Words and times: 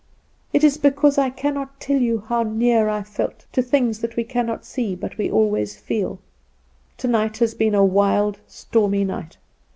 It 0.51 0.63
is 0.63 0.77
because 0.79 1.19
I 1.19 1.29
cannot 1.29 1.79
tell 1.79 2.01
you 2.01 2.21
how 2.27 2.41
near 2.41 2.89
I 2.89 3.03
felt 3.03 3.45
to 3.51 3.61
things 3.61 3.99
that 3.99 4.15
we 4.15 4.23
cannot 4.23 4.65
see 4.65 4.95
but 4.95 5.15
we 5.19 5.29
always 5.29 5.75
feel. 5.75 6.17
Tonight 6.97 7.37
has 7.37 7.53
been 7.53 7.75
a 7.75 7.85
wild, 7.85 8.39
stormy 8.47 9.03
night. 9.03 9.37